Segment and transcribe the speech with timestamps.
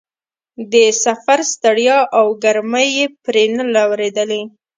[0.73, 4.41] د سفر ستړیا او ګرمۍ یې پرې نه لورېدلې.